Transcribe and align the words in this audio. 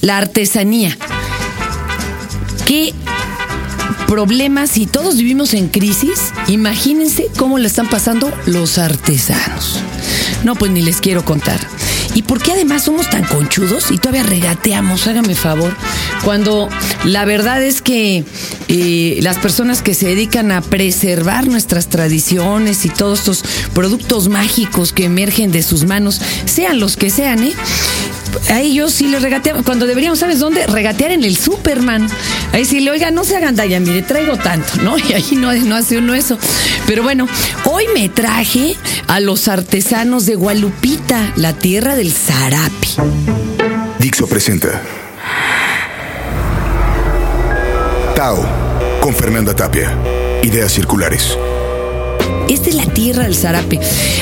la 0.00 0.18
artesanía. 0.18 0.96
¿Qué 2.66 2.92
problemas 4.06 4.70
si 4.70 4.86
todos 4.86 5.16
vivimos 5.16 5.54
en 5.54 5.68
crisis? 5.68 6.32
Imagínense 6.48 7.28
cómo 7.36 7.58
le 7.58 7.66
están 7.66 7.88
pasando 7.88 8.32
los 8.46 8.78
artesanos. 8.78 9.78
No, 10.44 10.54
pues 10.54 10.70
ni 10.70 10.82
les 10.82 11.00
quiero 11.00 11.24
contar. 11.24 11.60
¿Y 12.18 12.22
por 12.22 12.42
qué 12.42 12.50
además 12.50 12.82
somos 12.82 13.08
tan 13.08 13.22
conchudos 13.22 13.92
y 13.92 13.96
todavía 13.96 14.24
regateamos? 14.24 15.06
Hágame 15.06 15.36
favor. 15.36 15.72
Cuando 16.24 16.68
la 17.04 17.24
verdad 17.24 17.62
es 17.62 17.80
que 17.80 18.24
eh, 18.66 19.20
las 19.22 19.38
personas 19.38 19.82
que 19.82 19.94
se 19.94 20.08
dedican 20.08 20.50
a 20.50 20.60
preservar 20.60 21.46
nuestras 21.46 21.86
tradiciones 21.86 22.84
y 22.84 22.88
todos 22.88 23.20
estos 23.20 23.44
productos 23.72 24.28
mágicos 24.28 24.92
que 24.92 25.04
emergen 25.04 25.52
de 25.52 25.62
sus 25.62 25.84
manos, 25.84 26.20
sean 26.44 26.80
los 26.80 26.96
que 26.96 27.10
sean, 27.10 27.44
¿eh? 27.44 27.52
a 28.50 28.60
ellos 28.60 28.92
sí 28.92 29.06
les 29.06 29.22
regateamos. 29.22 29.64
Cuando 29.64 29.86
deberíamos, 29.86 30.18
¿sabes 30.18 30.40
dónde? 30.40 30.66
Regatear 30.66 31.12
en 31.12 31.22
el 31.22 31.36
Superman. 31.36 32.08
Ahí 32.52 32.64
sí 32.64 32.80
le, 32.80 32.90
oiga, 32.90 33.10
no 33.10 33.24
se 33.24 33.36
hagan 33.36 33.56
daya, 33.56 33.78
mire, 33.80 34.02
traigo 34.02 34.36
tanto, 34.36 34.82
¿no? 34.82 34.96
Y 35.08 35.12
ahí 35.12 35.36
no, 35.36 35.52
no 35.52 35.76
hace 35.76 35.98
uno 35.98 36.14
eso. 36.14 36.38
Pero 36.86 37.02
bueno, 37.02 37.26
hoy 37.64 37.84
me 37.94 38.08
traje 38.08 38.76
a 39.06 39.20
los 39.20 39.48
artesanos 39.48 40.26
de 40.26 40.34
Gualupita, 40.34 41.32
la 41.36 41.52
tierra 41.52 41.94
del 41.94 42.12
zarape. 42.12 42.88
Dixo 43.98 44.26
presenta. 44.26 44.80
Tao, 48.14 48.44
con 49.00 49.14
Fernanda 49.14 49.54
Tapia. 49.54 49.96
Ideas 50.42 50.72
circulares. 50.72 51.36
Esta 52.48 52.70
es 52.70 52.74
la 52.76 52.86
tierra 52.86 53.24
del 53.24 53.36
zarape. 53.36 53.78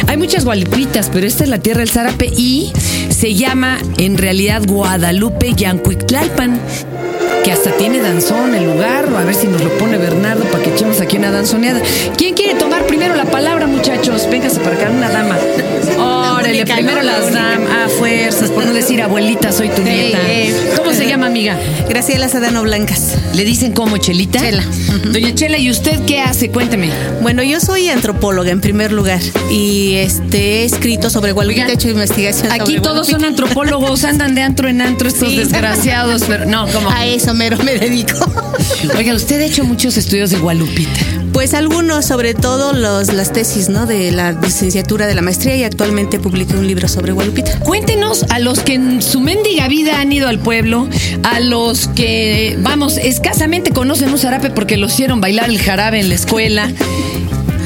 Hay 0.09 0.17
muchas 0.17 0.45
gualupitas, 0.45 1.11
pero 1.13 1.27
esta 1.27 1.45
es 1.45 1.51
la 1.51 1.59
tierra 1.59 1.81
del 1.81 1.91
zarape 1.91 2.27
y 2.37 2.73
se 3.11 3.35
llama 3.35 3.79
en 3.99 4.19
realidad 4.19 4.63
Guadalupe 4.67 5.55
Yancuictlalpan 5.55 6.61
que 7.47 7.53
hasta 7.53 7.71
tiene 7.77 8.01
danzón 8.01 8.57
el 8.57 8.65
lugar. 8.65 9.09
A 9.17 9.25
ver 9.25 9.33
si 9.33 9.47
nos 9.47 9.63
lo 9.63 9.71
pone 9.79 9.99
Bernardo 9.99 10.43
para 10.47 10.65
que 10.65 10.66
aquí. 11.25 12.11
¿Quién 12.17 12.35
quiere 12.35 12.55
tomar 12.55 12.87
primero 12.87 13.15
la 13.15 13.25
palabra, 13.25 13.67
muchachos? 13.67 14.29
Véngase 14.31 14.61
para 14.61 14.77
acá, 14.77 14.91
una 14.91 15.09
dama. 15.11 15.37
Órale, 15.99 16.65
primero 16.65 17.03
las 17.03 17.33
damas. 17.33 17.69
A 17.87 17.89
fuerzas, 17.89 18.51
por 18.51 18.65
no 18.65 18.73
decir 18.73 19.03
abuelita, 19.03 19.53
soy 19.53 19.69
tu 19.69 19.83
nieta. 19.83 20.19
¿Cómo 20.77 20.93
se 20.93 21.07
llama, 21.07 21.27
amiga? 21.27 21.59
Graciela 21.89 22.29
Sadano 22.29 22.63
Blancas. 22.63 23.17
¿Le 23.35 23.45
dicen 23.45 23.73
cómo, 23.73 23.99
Chelita? 23.99 24.41
Chela. 24.41 24.65
Doña 25.05 25.35
Chela, 25.35 25.59
¿y 25.59 25.71
usted 25.71 26.01
qué 26.07 26.21
hace? 26.21 26.51
Cuénteme. 26.51 26.91
Bueno, 27.23 27.43
yo 27.43 27.61
soy 27.61 27.89
antropóloga 27.89 28.51
en 28.51 28.61
primer 28.61 28.93
lugar 28.93 29.21
y 29.51 29.95
este 29.95 30.63
he 30.63 30.65
escrito 30.65 31.11
sobre 31.11 31.33
Guadalupe, 31.33 31.63
he 31.63 31.73
hecho 31.73 31.89
investigación. 31.89 32.53
Aquí 32.53 32.81
todos 32.81 33.09
son 33.09 33.25
antropólogos, 33.25 34.05
andan 34.05 34.35
de 34.35 34.43
antro 34.43 34.69
en 34.69 34.81
antro 34.81 35.09
estos 35.09 35.35
desgraciados, 35.35 36.25
pero 36.27 36.45
no, 36.45 36.67
¿cómo? 36.69 36.91
A 36.91 37.07
eso 37.07 37.35
mero 37.35 37.57
me 37.59 37.79
dedico. 37.79 38.19
Oiga, 38.97 39.15
usted 39.15 39.41
ha 39.41 39.45
hecho 39.45 39.65
muchos 39.65 39.97
estudios 39.97 40.31
de 40.31 40.39
Gualupita. 40.39 41.01
Pues 41.37 41.53
algunos, 41.53 42.07
sobre 42.07 42.33
todo 42.33 42.73
los, 42.73 43.13
las 43.13 43.31
tesis, 43.31 43.69
¿no? 43.69 43.85
De 43.85 44.11
la 44.11 44.33
licenciatura 44.33 45.07
de 45.07 45.15
la 45.15 45.21
maestría 45.21 45.55
y 45.55 45.65
actualmente 45.65 46.19
publiqué 46.19 46.57
un 46.57 46.67
libro 46.67 46.89
sobre 46.89 47.13
Gualupita. 47.13 47.59
Cuéntenos 47.59 48.25
a 48.31 48.39
los 48.39 48.61
que 48.61 48.73
en 48.73 49.03
su 49.03 49.21
mendiga 49.21 49.69
vida 49.69 50.01
han 50.01 50.11
ido 50.11 50.29
al 50.29 50.39
pueblo, 50.39 50.89
a 51.25 51.41
los 51.41 51.89
que, 51.89 52.57
vamos, 52.63 52.97
escasamente 52.97 53.71
conocen 53.71 54.09
un 54.09 54.19
zarape 54.19 54.49
porque 54.49 54.79
los 54.79 54.95
hicieron 54.95 55.21
bailar 55.21 55.51
el 55.51 55.61
jarabe 55.61 56.01
en 56.01 56.09
la 56.09 56.15
escuela. 56.15 56.73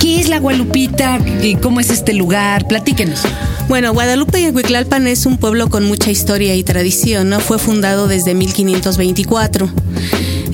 ¿Qué 0.00 0.18
es 0.18 0.28
la 0.28 0.40
Gualupita? 0.40 1.20
¿Cómo 1.62 1.78
es 1.78 1.90
este 1.90 2.12
lugar? 2.12 2.66
Platíquenos. 2.66 3.20
Bueno, 3.68 3.92
Guadalupe 3.92 4.40
y 4.40 4.48
Huiclalpan 4.48 5.06
es 5.06 5.26
un 5.26 5.38
pueblo 5.38 5.70
con 5.70 5.84
mucha 5.84 6.10
historia 6.10 6.56
y 6.56 6.64
tradición, 6.64 7.28
¿no? 7.28 7.38
Fue 7.38 7.56
fundado 7.60 8.08
desde 8.08 8.34
1524. 8.34 9.70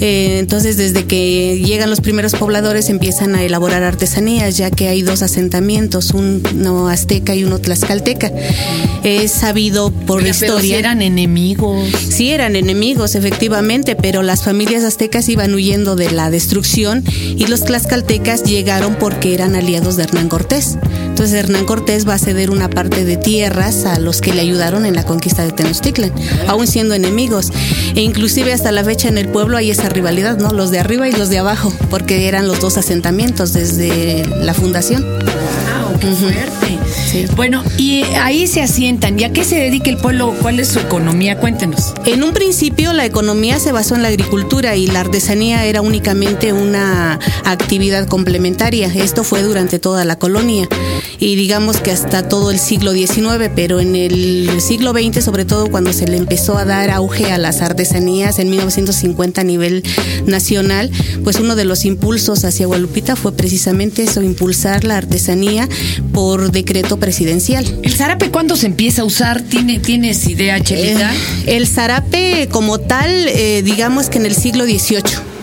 Eh, 0.00 0.38
entonces, 0.38 0.76
desde 0.76 1.04
que 1.04 1.62
llegan 1.64 1.90
los 1.90 2.00
primeros 2.00 2.34
pobladores, 2.34 2.90
empiezan 2.90 3.34
a 3.34 3.42
elaborar 3.42 3.82
artesanías, 3.82 4.56
ya 4.56 4.70
que 4.70 4.88
hay 4.88 5.02
dos 5.02 5.22
asentamientos, 5.22 6.12
uno 6.12 6.88
azteca 6.88 7.34
y 7.34 7.44
uno 7.44 7.58
tlaxcalteca. 7.58 8.32
Es 9.04 9.32
sabido 9.32 9.90
por 9.90 10.22
la 10.22 10.30
historia. 10.30 10.54
Pero 10.54 10.60
si 10.60 10.74
eran 10.74 11.02
enemigos. 11.02 11.88
Sí, 12.08 12.30
eran 12.30 12.56
enemigos, 12.56 13.14
efectivamente, 13.14 13.96
pero 13.96 14.22
las 14.22 14.42
familias 14.42 14.84
aztecas 14.84 15.28
iban 15.28 15.54
huyendo 15.54 15.96
de 15.96 16.10
la 16.10 16.30
destrucción 16.30 17.04
y 17.36 17.46
los 17.46 17.64
tlaxcaltecas 17.64 18.44
llegaron 18.44 18.96
porque 18.96 19.34
eran 19.34 19.54
aliados 19.54 19.96
de 19.96 20.04
Hernán 20.04 20.28
Cortés. 20.28 20.78
Entonces, 21.16 21.44
Hernán 21.44 21.64
Cortés 21.64 22.06
va 22.06 22.12
a 22.12 22.18
ceder 22.18 22.50
una 22.50 22.68
parte 22.68 23.06
de 23.06 23.16
tierras 23.16 23.86
a 23.86 23.98
los 23.98 24.20
que 24.20 24.34
le 24.34 24.42
ayudaron 24.42 24.84
en 24.84 24.94
la 24.94 25.02
conquista 25.02 25.46
de 25.46 25.50
Tenochtitlan, 25.50 26.12
aún 26.46 26.66
siendo 26.66 26.94
enemigos. 26.94 27.52
E 27.94 28.02
inclusive 28.02 28.52
hasta 28.52 28.70
la 28.70 28.84
fecha 28.84 29.08
en 29.08 29.16
el 29.16 29.26
pueblo 29.30 29.56
hay 29.56 29.70
esa 29.70 29.88
rivalidad, 29.88 30.36
¿no? 30.36 30.50
Los 30.50 30.70
de 30.70 30.78
arriba 30.78 31.08
y 31.08 31.12
los 31.12 31.30
de 31.30 31.38
abajo, 31.38 31.72
porque 31.88 32.28
eran 32.28 32.46
los 32.46 32.60
dos 32.60 32.76
asentamientos 32.76 33.54
desde 33.54 34.26
la 34.26 34.52
fundación. 34.52 35.06
¡Qué 36.00 36.08
fuerte! 36.08 36.56
Bueno, 37.34 37.62
y 37.78 38.02
ahí 38.20 38.46
se 38.46 38.60
asientan. 38.62 39.18
¿Y 39.18 39.24
a 39.24 39.32
qué 39.32 39.44
se 39.44 39.56
dedica 39.56 39.90
el 39.90 39.96
pueblo? 39.96 40.34
¿Cuál 40.42 40.60
es 40.60 40.68
su 40.68 40.78
economía? 40.78 41.38
Cuéntenos. 41.38 41.94
En 42.04 42.22
un 42.22 42.32
principio 42.32 42.92
la 42.92 43.04
economía 43.04 43.58
se 43.58 43.72
basó 43.72 43.94
en 43.94 44.02
la 44.02 44.08
agricultura 44.08 44.76
y 44.76 44.86
la 44.86 45.00
artesanía 45.00 45.64
era 45.64 45.80
únicamente 45.80 46.52
una 46.52 47.18
actividad 47.44 48.06
complementaria. 48.06 48.92
Esto 48.94 49.24
fue 49.24 49.42
durante 49.42 49.78
toda 49.78 50.04
la 50.04 50.18
colonia 50.18 50.68
y 51.18 51.36
digamos 51.36 51.78
que 51.78 51.90
hasta 51.90 52.28
todo 52.28 52.50
el 52.50 52.58
siglo 52.58 52.92
XIX, 52.92 53.50
pero 53.54 53.80
en 53.80 53.96
el 53.96 54.60
siglo 54.60 54.92
XX, 54.92 55.24
sobre 55.24 55.44
todo 55.44 55.68
cuando 55.70 55.92
se 55.92 56.06
le 56.06 56.16
empezó 56.16 56.58
a 56.58 56.64
dar 56.64 56.90
auge 56.90 57.32
a 57.32 57.38
las 57.38 57.62
artesanías 57.62 58.38
en 58.38 58.50
1950 58.50 59.40
a 59.40 59.44
nivel 59.44 59.82
nacional, 60.26 60.90
pues 61.24 61.40
uno 61.40 61.56
de 61.56 61.64
los 61.64 61.84
impulsos 61.84 62.44
hacia 62.44 62.66
Guadalupita 62.66 63.16
fue 63.16 63.32
precisamente 63.32 64.02
eso, 64.02 64.22
impulsar 64.22 64.84
la 64.84 64.98
artesanía 64.98 65.68
por 66.12 66.52
decreto 66.52 66.98
presidencial. 66.98 67.64
¿El 67.82 67.92
zarape 67.92 68.30
cuándo 68.30 68.56
se 68.56 68.66
empieza 68.66 69.02
a 69.02 69.04
usar? 69.04 69.42
¿Tiene, 69.42 69.78
¿Tienes 69.78 70.26
idea, 70.26 70.60
Chelita? 70.60 71.12
Eh, 71.12 71.56
el 71.56 71.66
zarape 71.66 72.48
como 72.50 72.78
tal, 72.78 73.28
eh, 73.28 73.62
digamos 73.62 74.08
que 74.08 74.18
en 74.18 74.26
el 74.26 74.34
siglo 74.34 74.64
XVIII 74.64 75.36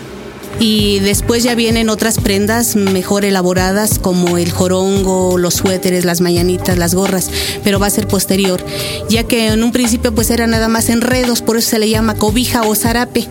y 0.60 1.00
después 1.00 1.42
ya 1.42 1.54
vienen 1.54 1.88
otras 1.88 2.18
prendas 2.18 2.76
mejor 2.76 3.24
elaboradas 3.24 3.98
como 3.98 4.38
el 4.38 4.50
jorongo, 4.50 5.38
los 5.38 5.54
suéteres, 5.54 6.04
las 6.04 6.20
mañanitas, 6.20 6.78
las 6.78 6.94
gorras, 6.94 7.30
pero 7.62 7.78
va 7.78 7.86
a 7.86 7.90
ser 7.90 8.06
posterior, 8.06 8.64
ya 9.08 9.24
que 9.24 9.48
en 9.48 9.62
un 9.62 9.72
principio 9.72 10.14
pues 10.14 10.30
era 10.30 10.46
nada 10.46 10.68
más 10.68 10.88
enredos, 10.88 11.42
por 11.42 11.56
eso 11.56 11.70
se 11.70 11.78
le 11.78 11.88
llama 11.88 12.14
cobija 12.14 12.62
o 12.62 12.74
zarape. 12.74 13.26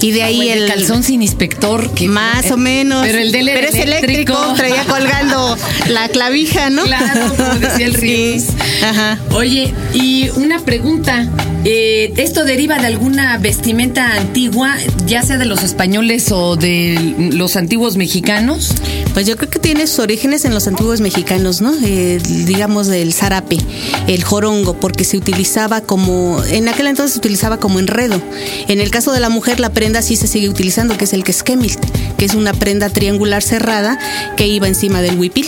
Y 0.00 0.12
de 0.12 0.22
ahí 0.22 0.48
el, 0.48 0.66
calzón 0.66 1.02
sin 1.02 1.22
inspector. 1.22 1.90
Que, 1.94 2.08
más 2.08 2.50
o 2.50 2.56
menos. 2.56 3.04
Pero 3.04 3.18
el 3.18 3.32
del 3.32 3.46
Pero 3.46 3.68
eléctrico. 3.68 3.82
es 3.82 3.86
eléctrico, 3.86 4.54
traía 4.56 4.84
colgando 4.84 5.56
la 5.88 6.08
clavija, 6.08 6.70
¿no? 6.70 6.84
Claro, 6.84 7.34
como 7.36 7.54
decía 7.54 7.86
el 7.86 7.94
Ríos. 7.94 8.42
Sí. 8.42 8.48
Ajá. 8.82 9.18
Oye, 9.32 9.74
y 9.94 10.28
una 10.36 10.60
pregunta. 10.60 11.28
Eh, 11.68 12.12
¿Esto 12.16 12.44
deriva 12.44 12.78
de 12.78 12.86
alguna 12.86 13.38
vestimenta 13.38 14.12
antigua, 14.12 14.76
ya 15.04 15.22
sea 15.22 15.36
de 15.36 15.46
los 15.46 15.64
españoles 15.64 16.30
o 16.30 16.54
de 16.54 17.16
los 17.32 17.56
antiguos 17.56 17.96
mexicanos? 17.96 18.72
Pues 19.14 19.26
yo 19.26 19.36
creo 19.36 19.50
que 19.50 19.58
tiene 19.58 19.88
sus 19.88 19.98
orígenes 19.98 20.44
en 20.44 20.54
los 20.54 20.68
antiguos 20.68 21.00
mexicanos, 21.00 21.60
¿no? 21.60 21.74
Eh, 21.82 22.20
digamos 22.22 22.86
del 22.86 23.12
zarape, 23.12 23.58
el 24.06 24.22
jorongo, 24.22 24.78
porque 24.78 25.02
se 25.02 25.16
utilizaba 25.16 25.80
como, 25.80 26.40
en 26.44 26.68
aquel 26.68 26.86
entonces 26.86 27.14
se 27.14 27.18
utilizaba 27.18 27.58
como 27.58 27.80
enredo. 27.80 28.22
En 28.68 28.80
el 28.80 28.92
caso 28.92 29.10
de 29.10 29.18
la 29.18 29.28
mujer, 29.28 29.58
la 29.58 29.70
prenda 29.70 29.85
sí 30.02 30.16
se 30.16 30.26
sigue 30.26 30.48
utilizando, 30.48 30.96
que 30.96 31.04
es 31.04 31.12
el 31.12 31.24
quesquemil, 31.24 31.76
que 32.16 32.24
es 32.24 32.34
una 32.34 32.52
prenda 32.52 32.90
triangular 32.90 33.42
cerrada 33.42 33.98
que 34.36 34.46
iba 34.46 34.68
encima 34.68 35.02
del 35.02 35.18
huipil. 35.18 35.46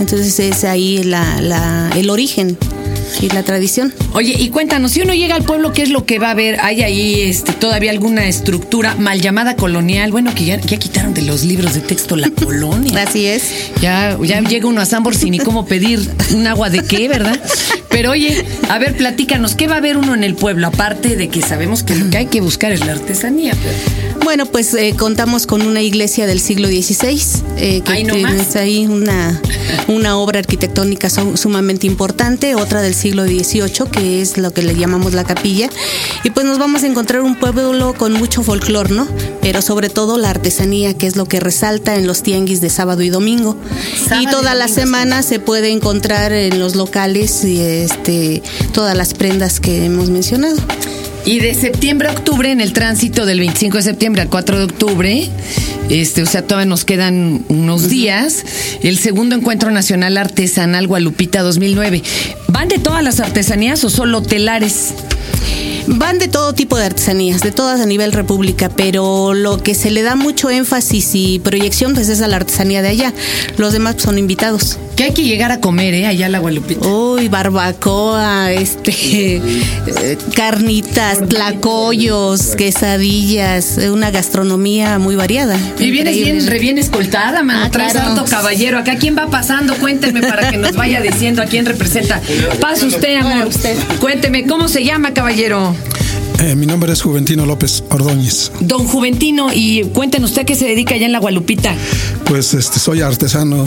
Entonces 0.00 0.38
es 0.40 0.64
ahí 0.64 1.02
la, 1.02 1.40
la, 1.40 1.90
el 1.96 2.08
origen 2.10 2.56
y 3.20 3.28
la 3.28 3.42
tradición. 3.42 3.92
Oye, 4.12 4.34
y 4.38 4.48
cuéntanos, 4.48 4.92
si 4.92 5.02
uno 5.02 5.12
llega 5.14 5.34
al 5.34 5.42
pueblo, 5.42 5.72
¿qué 5.72 5.82
es 5.82 5.90
lo 5.90 6.06
que 6.06 6.18
va 6.18 6.30
a 6.30 6.34
ver? 6.34 6.58
¿Hay 6.60 6.82
ahí 6.82 7.20
este, 7.22 7.52
todavía 7.52 7.90
alguna 7.90 8.26
estructura 8.26 8.94
mal 8.94 9.20
llamada 9.20 9.56
colonial? 9.56 10.10
Bueno, 10.10 10.34
que 10.34 10.44
ya, 10.44 10.60
ya 10.60 10.78
quitaron 10.78 11.12
de 11.12 11.22
los 11.22 11.44
libros 11.44 11.74
de 11.74 11.80
texto 11.80 12.16
la 12.16 12.30
colonia. 12.44 13.02
Así 13.02 13.26
es. 13.26 13.42
Ya, 13.80 14.16
ya 14.22 14.40
llega 14.40 14.68
uno 14.68 14.80
a 14.80 14.86
Sambor 14.86 15.14
sin 15.14 15.32
ni 15.32 15.38
cómo 15.38 15.66
pedir 15.66 16.00
un 16.34 16.46
agua 16.46 16.70
de 16.70 16.82
qué, 16.84 17.08
¿verdad? 17.08 17.38
Pero 17.90 18.12
oye, 18.12 18.44
a 18.68 18.78
ver, 18.78 18.96
platícanos, 18.96 19.54
¿qué 19.56 19.66
va 19.66 19.76
a 19.76 19.80
ver 19.80 19.96
uno 19.96 20.14
en 20.14 20.22
el 20.24 20.34
pueblo? 20.34 20.68
Aparte 20.68 21.16
de 21.16 21.28
que 21.28 21.42
sabemos 21.42 21.82
que 21.82 21.96
lo 21.96 22.08
que 22.08 22.18
hay 22.18 22.26
que 22.26 22.40
buscar 22.40 22.72
es 22.72 22.86
la 22.86 22.92
artesanía. 22.92 23.54
Pero... 23.62 24.20
Bueno, 24.24 24.46
pues 24.46 24.72
eh, 24.74 24.94
contamos 24.96 25.46
con 25.46 25.62
una 25.62 25.82
iglesia 25.82 26.26
del 26.26 26.40
siglo 26.40 26.68
XVI, 26.68 27.20
eh, 27.56 27.80
que 27.84 27.92
tiene 27.94 28.22
nomás. 28.22 28.54
ahí 28.54 28.86
una, 28.86 29.40
una 29.88 30.16
obra 30.18 30.38
arquitectónica 30.38 31.10
su- 31.10 31.36
sumamente 31.36 31.86
importante, 31.88 32.54
otra 32.54 32.80
del 32.80 32.94
siglo 32.94 33.24
XVIII, 33.24 33.90
que 33.90 34.22
es 34.22 34.38
lo 34.38 34.52
que 34.52 34.62
le 34.62 34.76
llamamos 34.76 35.12
la 35.14 35.24
capilla. 35.24 35.68
Y 36.22 36.30
pues 36.30 36.46
nos 36.46 36.58
vamos 36.58 36.84
a 36.84 36.86
encontrar 36.86 37.22
un 37.22 37.34
pueblo 37.34 37.94
con 37.94 38.12
mucho 38.12 38.42
folclor, 38.42 38.90
¿no? 38.92 39.08
Pero 39.42 39.62
sobre 39.62 39.88
todo 39.88 40.16
la 40.16 40.30
artesanía, 40.30 40.94
que 40.96 41.06
es 41.08 41.16
lo 41.16 41.24
que 41.26 41.40
resalta 41.40 41.96
en 41.96 42.06
los 42.06 42.22
tianguis 42.22 42.60
de 42.60 42.70
sábado 42.70 43.02
y 43.02 43.08
domingo. 43.08 43.56
Sábado 43.96 44.20
y 44.22 44.24
y 44.24 44.30
toda 44.30 44.54
la 44.54 44.66
domingo, 44.66 44.80
semana 44.80 45.22
se 45.22 45.40
puede 45.40 45.70
encontrar 45.72 46.32
en 46.32 46.58
los 46.60 46.76
locales 46.76 47.42
y 47.44 47.58
este, 47.84 48.42
todas 48.72 48.96
las 48.96 49.14
prendas 49.14 49.60
que 49.60 49.84
hemos 49.84 50.10
mencionado. 50.10 50.56
Y 51.24 51.40
de 51.40 51.54
septiembre 51.54 52.08
a 52.08 52.12
octubre, 52.12 52.50
en 52.50 52.60
el 52.60 52.72
tránsito 52.72 53.26
del 53.26 53.40
25 53.40 53.76
de 53.76 53.82
septiembre 53.82 54.22
al 54.22 54.28
4 54.28 54.58
de 54.58 54.64
octubre, 54.64 55.28
este, 55.90 56.22
o 56.22 56.26
sea, 56.26 56.42
todavía 56.42 56.66
nos 56.68 56.84
quedan 56.84 57.44
unos 57.48 57.88
días, 57.88 58.44
el 58.82 58.98
segundo 58.98 59.36
encuentro 59.36 59.70
nacional 59.70 60.16
artesanal 60.16 60.86
Gualupita 60.86 61.42
2009. 61.42 62.02
¿Van 62.48 62.68
de 62.68 62.78
todas 62.78 63.04
las 63.04 63.20
artesanías 63.20 63.84
o 63.84 63.90
solo 63.90 64.22
telares? 64.22 64.94
Van 65.86 66.18
de 66.18 66.28
todo 66.28 66.52
tipo 66.54 66.76
de 66.76 66.84
artesanías, 66.86 67.40
de 67.40 67.50
todas 67.52 67.80
a 67.80 67.86
nivel 67.86 68.12
república, 68.12 68.68
pero 68.68 69.34
lo 69.34 69.62
que 69.62 69.74
se 69.74 69.90
le 69.90 70.02
da 70.02 70.14
mucho 70.14 70.50
énfasis 70.50 71.10
y 71.14 71.38
proyección 71.38 71.94
pues 71.94 72.08
es 72.08 72.20
a 72.22 72.28
la 72.28 72.36
artesanía 72.36 72.82
de 72.82 72.88
allá. 72.88 73.12
Los 73.56 73.72
demás 73.72 73.96
son 73.98 74.18
invitados. 74.18 74.78
Que 74.96 75.04
hay 75.04 75.12
que 75.14 75.22
llegar 75.22 75.50
a 75.50 75.60
comer, 75.60 75.94
¿eh? 75.94 76.06
Allá 76.06 76.26
a 76.26 76.28
la 76.28 76.38
Gualupita. 76.40 76.86
Uy, 76.86 77.28
barbacoa, 77.28 78.52
este, 78.52 79.36
eh, 79.36 80.18
carnitas, 80.36 81.26
tlacoyos, 81.28 82.54
quesadillas, 82.56 83.78
una 83.90 84.10
gastronomía 84.10 84.98
muy 84.98 85.16
variada. 85.16 85.58
Y 85.78 85.90
vienes 85.90 86.14
bien, 86.16 86.46
re 86.46 86.58
bien 86.58 86.78
escoltada, 86.78 87.42
mano. 87.42 87.64
Ah, 87.64 87.70
Traes 87.70 87.92
claro. 87.92 88.10
harto 88.10 88.24
caballero. 88.26 88.78
Acá, 88.78 88.96
¿quién 88.96 89.16
va 89.16 89.28
pasando? 89.28 89.74
Cuéntenme 89.76 90.20
para 90.20 90.50
que 90.50 90.58
nos 90.58 90.76
vaya 90.76 91.00
diciendo 91.00 91.40
a 91.42 91.46
quién 91.46 91.64
representa. 91.64 92.20
Pasa 92.60 92.86
usted, 92.86 93.16
amor. 93.16 93.46
usted. 93.48 93.76
Cuénteme, 94.00 94.46
¿cómo 94.46 94.68
se 94.68 94.84
llama, 94.84 95.14
caballero? 95.14 95.74
Eh, 96.38 96.54
mi 96.56 96.64
nombre 96.66 96.92
es 96.92 97.02
Juventino 97.02 97.44
López 97.44 97.84
Ordóñez. 97.90 98.50
Don 98.60 98.86
Juventino, 98.86 99.48
y 99.52 99.82
cuéntenos 99.92 100.30
usted 100.30 100.46
qué 100.46 100.54
se 100.54 100.66
dedica 100.66 100.94
allá 100.94 101.06
en 101.06 101.12
la 101.12 101.18
Gualupita. 101.18 101.74
Pues 102.24 102.54
este, 102.54 102.78
soy 102.78 103.02
artesano 103.02 103.62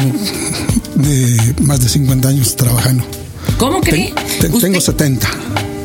de 0.95 1.53
más 1.61 1.81
de 1.81 1.89
50 1.89 2.27
años 2.29 2.55
trabajando. 2.55 3.03
¿Cómo 3.57 3.79
cree? 3.81 4.13
Ten- 4.41 4.57
tengo 4.59 4.81
70 4.81 5.27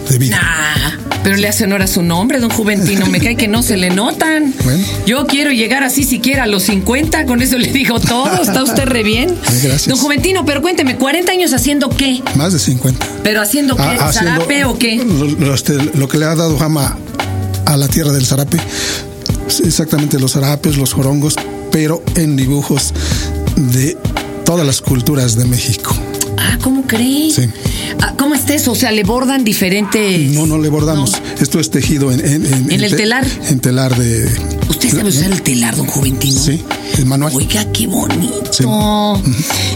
de 0.09 0.19
vida. 0.19 0.41
Nah, 0.41 1.19
pero 1.23 1.37
le 1.37 1.49
hace 1.49 1.65
honor 1.65 1.83
a 1.83 1.87
su 1.87 2.03
nombre, 2.03 2.39
don 2.41 2.51
Juventino. 2.51 3.07
Me 3.07 3.21
cae 3.21 3.37
que 3.37 3.49
no 3.49 3.63
se 3.63 3.77
le 3.77 3.91
notan. 3.91 4.55
Bueno. 4.65 4.85
Yo 5.07 5.27
quiero 5.27 5.51
llegar 5.51 5.83
así 5.83 6.05
siquiera 6.05 6.43
a 6.45 6.47
los 6.47 6.65
50, 6.65 7.25
con 7.27 7.41
eso 7.43 7.57
le 7.59 7.73
digo 7.73 7.99
todo. 8.01 8.43
Está 8.43 8.63
usted 8.63 8.85
re 8.85 9.03
bien. 9.03 9.35
Gracias. 9.63 9.89
Don 9.89 9.97
Juventino, 9.99 10.45
pero 10.45 10.61
cuénteme, 10.63 10.99
¿40 10.99 11.29
años 11.31 11.53
haciendo 11.55 11.89
qué? 11.89 12.23
Más 12.35 12.53
de 12.53 12.59
50. 12.59 13.07
¿Pero 13.23 13.41
haciendo 13.41 13.75
qué? 13.77 13.83
Ah, 13.83 14.09
haciendo 14.09 14.33
¿Zarape 14.33 14.65
o 14.67 14.79
qué? 14.79 14.97
Lo, 14.97 15.25
lo- 15.27 15.55
este, 15.55 15.75
lo 15.95 16.07
que 16.09 16.19
le 16.19 16.27
ha 16.27 16.35
dado 16.35 16.57
fama 16.59 16.97
a 17.65 17.77
la 17.79 17.89
tierra 17.89 18.13
del 18.13 18.27
zarape, 18.27 18.59
exactamente 19.65 20.19
los 20.19 20.33
zarapes, 20.33 20.77
los 20.77 20.93
jorongos, 20.93 21.37
pero 21.73 22.03
en 22.17 22.37
dibujos 22.37 22.93
de 23.57 23.97
todas 24.45 24.67
las 24.67 24.81
culturas 24.81 25.37
de 25.37 25.45
México. 25.47 25.95
Ah, 26.41 26.57
¿cómo 26.63 26.83
cree? 26.87 27.31
Sí. 27.33 27.43
Ah, 28.01 28.15
¿Cómo 28.17 28.35
está 28.35 28.55
eso? 28.55 28.71
O 28.73 28.75
sea, 28.77 28.93
le 28.93 29.03
bordan 29.03 29.43
diferentes. 29.45 30.31
No, 30.31 30.47
no 30.47 30.59
le 30.59 30.69
bordamos. 30.69 31.13
Esto 31.41 31.59
es 31.59 31.71
tejido 31.71 32.13
en, 32.13 32.21
en, 32.21 32.71
¿En 32.71 32.85
el 32.85 32.91
te- 32.91 32.97
telar? 32.97 33.27
En 33.49 33.59
telar 33.61 33.97
de. 33.99 34.25
¿Usted 34.69 34.91
sabe 34.91 35.09
usar 35.09 35.33
el 35.33 35.43
telar, 35.43 35.75
don 35.77 35.87
Juventino? 35.87 36.41
Sí, 36.41 36.63
el 36.99 37.07
manual. 37.07 37.33
Oiga, 37.35 37.65
qué 37.73 37.87
bonito. 37.89 38.53
Sí. 38.53 38.65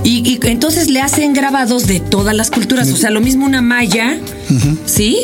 y, 0.04 0.28
y 0.34 0.40
entonces 0.44 0.88
le 0.88 1.00
hacen 1.00 1.32
grabados 1.32 1.86
de 1.88 1.98
todas 1.98 2.34
las 2.36 2.50
culturas. 2.50 2.88
O 2.92 2.96
sea, 2.96 3.10
lo 3.10 3.20
mismo 3.20 3.44
una 3.44 3.60
maya, 3.62 4.18
¿sí? 4.86 5.18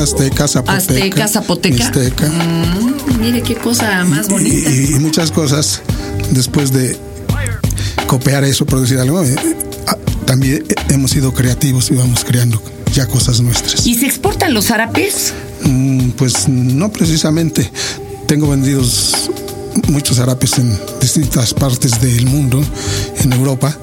Azteca, 0.00 0.46
zapoteca. 0.46 0.76
Azteca, 0.76 1.28
zapoteca. 1.28 1.76
mixteca. 1.76 2.28
Mm, 2.28 3.20
mire 3.20 3.42
qué 3.42 3.54
cosa 3.54 4.04
más 4.04 4.28
bonita. 4.28 4.70
y, 4.70 4.94
y 4.96 4.98
muchas 4.98 5.30
cosas 5.30 5.80
después 6.32 6.70
de 6.72 6.98
copiar 8.06 8.44
eso, 8.44 8.66
por 8.66 8.80
decir 8.80 8.98
algo, 8.98 9.22
eh, 9.22 9.34
también 10.32 10.64
hemos 10.88 11.10
sido 11.10 11.34
creativos 11.34 11.90
y 11.90 11.94
vamos 11.94 12.24
creando 12.24 12.62
ya 12.94 13.06
cosas 13.06 13.42
nuestras. 13.42 13.86
¿Y 13.86 13.96
se 13.96 14.06
exportan 14.06 14.54
los 14.54 14.68
zarapes? 14.68 15.34
Mm, 15.62 16.12
Pues 16.12 16.48
no 16.48 16.90
precisamente. 16.90 17.70
Tengo 18.26 18.48
vendidos 18.48 19.30
muchos 19.88 20.16
zarapes 20.16 20.56
en 20.56 20.74
distintas 21.02 21.52
partes 21.52 22.00
del 22.00 22.24
mundo, 22.24 22.64
en 23.22 23.30
Europa, 23.34 23.76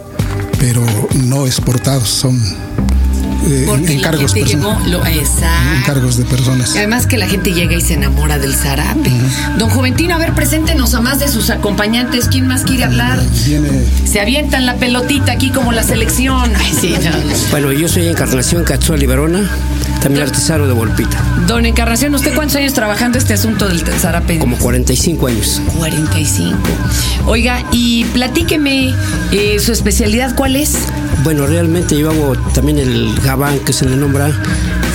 pero 0.60 0.84
no 1.14 1.46
exportados, 1.46 2.10
son 2.10 2.42
eh, 3.48 3.64
Porque 3.68 3.94
encargos, 3.94 4.22
la 4.24 4.28
gente 4.30 4.58
person- 4.58 4.78
llegó. 4.78 4.80
Lo, 4.88 5.06
exacto. 5.06 5.78
encargos 5.80 6.18
de 6.18 6.26
personas. 6.26 6.76
Además 6.76 7.08
que 7.08 7.18
la 7.18 7.28
gente 7.28 7.54
llega 7.54 7.76
y 7.76 7.82
se 7.82 7.94
enamora 7.96 8.38
del 8.38 8.54
zarape. 8.56 9.12
Don 9.58 9.70
Juventino, 9.70 10.16
a 10.16 10.18
ver, 10.18 10.34
preséntenos 10.34 10.94
a 10.94 11.02
más 11.02 11.20
de 11.20 11.28
sus 11.28 11.50
acompañantes. 11.50 12.28
¿Quién 12.28 12.48
más 12.48 12.64
quiere 12.64 12.84
hablar? 12.84 13.20
Viene 13.46 13.70
Se 14.06 14.20
avientan 14.20 14.66
la 14.66 14.76
pelotita 14.76 15.32
aquí 15.32 15.50
como 15.52 15.72
la 15.72 15.84
selección. 15.84 16.52
Ay, 16.56 16.74
sí, 16.80 16.96
no. 17.04 17.12
Bueno, 17.52 17.72
yo 17.72 17.88
soy 17.88 18.08
Encarnación 18.08 18.64
Cachuel 18.64 19.06
Verona, 19.08 19.50
también 20.02 20.24
artesano 20.26 20.68
de 20.68 20.74
Volpita, 20.74 21.18
Don 21.48 21.66
Encarnación, 21.66 22.14
¿usted 22.16 22.34
cuántos 22.36 22.56
años 22.58 22.74
trabajando 22.74 23.18
este 23.18 23.34
asunto 23.34 23.68
del 23.68 23.80
zarape? 23.80 24.38
como 24.40 24.58
45 24.58 25.28
años. 25.28 25.62
45. 25.78 26.58
Oiga, 27.26 27.64
y 27.72 28.04
platíqueme 28.06 28.94
eh, 29.32 29.58
su 29.60 29.72
especialidad, 29.72 30.36
¿cuál 30.36 30.56
es? 30.56 30.78
Bueno, 31.24 31.46
realmente 31.48 31.98
yo 31.98 32.10
hago 32.12 32.36
también 32.54 32.78
el 32.80 33.09
gabán 33.24 33.60
que 33.60 33.74
se 33.74 33.86
le 33.86 33.96
nombra, 33.96 34.32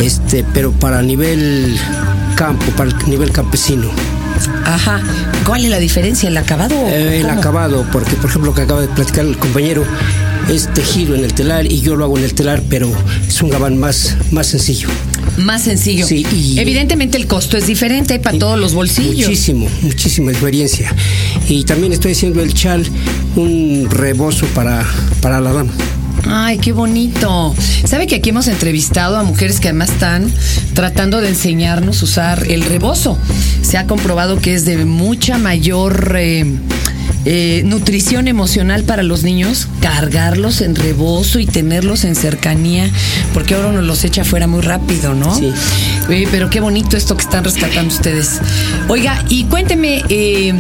este, 0.01 0.45
pero 0.53 0.73
para 0.73 1.03
nivel 1.03 1.77
campo, 2.37 2.65
para 2.77 2.91
el 2.91 2.97
nivel 3.09 3.31
campesino. 3.33 3.89
Ajá. 4.65 5.01
¿Cuál 5.47 5.65
es 5.65 5.71
la 5.71 5.79
diferencia? 5.79 6.29
¿El 6.29 6.37
acabado? 6.37 6.75
o 6.77 6.89
Eh, 6.89 7.21
el 7.21 7.31
acabado, 7.31 7.87
porque 7.93 8.15
por 8.17 8.31
ejemplo 8.31 8.51
lo 8.51 8.55
que 8.57 8.63
acaba 8.63 8.81
de 8.81 8.89
platicar 8.89 9.25
el 9.25 9.37
compañero 9.39 9.85
es 10.51 10.69
tejido 10.75 11.15
en 11.15 11.25
el 11.25 11.33
telar 11.33 11.71
y 11.71 11.81
yo 11.81 11.97
lo 11.97 12.05
hago 12.05 12.19
en 12.19 12.25
el 12.25 12.35
telar, 12.35 12.63
pero 12.69 12.91
es 13.27 13.41
un 13.43 13.51
gabán 13.51 13.79
más, 13.79 14.17
más 14.33 14.49
sencillo. 14.49 14.89
Más 15.39 15.63
sencillo. 15.63 16.07
Sí, 16.07 16.27
y- 16.33 16.59
Evidentemente 16.59 17.17
el 17.17 17.27
costo 17.27 17.57
es 17.57 17.67
diferente 17.67 18.19
para 18.19 18.39
todos 18.39 18.59
los 18.59 18.75
bolsillos. 18.75 19.29
Muchísimo, 19.29 19.69
muchísima 19.83 20.31
experiencia. 20.33 20.93
Y 21.49 21.65
también 21.65 21.93
estoy 21.93 22.13
haciendo 22.13 22.43
el 22.43 22.53
chal, 22.55 22.85
un 23.37 23.89
rebozo 23.91 24.47
para, 24.55 24.85
para 25.21 25.41
la 25.41 25.53
dama. 25.53 25.73
Ay, 26.27 26.59
qué 26.59 26.73
bonito. 26.73 27.55
¿Sabe 27.85 28.07
que 28.07 28.17
aquí 28.17 28.31
hemos 28.31 28.49
entrevistado 28.49 29.17
a 29.17 29.23
mujeres 29.23 29.61
que 29.61 29.69
además 29.69 29.91
están 29.91 30.33
tratando 30.75 31.21
de 31.21 31.29
enseñarnos 31.29 32.01
a 32.01 32.05
usar 32.05 32.47
el 32.51 32.65
rebozo? 32.65 33.19
Se 33.63 33.77
ha 33.79 33.87
comprobado 33.87 34.39
que 34.39 34.55
es 34.55 34.65
de 34.65 34.85
mucha 34.85 35.39
mayor 35.39 36.15
eh, 36.19 36.45
eh, 37.25 37.63
nutrición 37.65 38.29
emocional 38.29 38.85
para 38.85 39.03
los 39.03 39.23
niños, 39.23 39.69
cargarlos 39.81 40.61
en 40.61 40.75
rebozo 40.75 41.39
y 41.39 41.47
tenerlos 41.47 42.05
en 42.05 42.15
cercanía, 42.15 42.91
porque 43.33 43.55
ahora 43.55 43.69
uno 43.69 43.83
los 43.83 44.05
echa 44.05 44.23
afuera 44.23 44.47
muy 44.47 44.61
rápido, 44.63 45.15
¿no? 45.15 45.35
Sí. 45.35 45.51
Eh, 46.11 46.29
pero 46.31 46.51
qué 46.51 46.61
bonito 46.61 46.97
esto 46.97 47.17
que 47.17 47.23
están 47.23 47.45
rescatando 47.45 47.93
ustedes. 47.95 48.41
Oiga, 48.89 49.25
y 49.29 49.45
cuénteme, 49.45 50.03
eh, 50.09 50.53